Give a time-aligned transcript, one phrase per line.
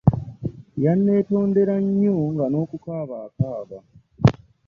[0.83, 3.79] Yanneetondera nnyo nga n'okukaaba akaaba.